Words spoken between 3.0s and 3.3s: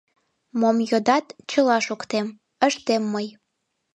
мый».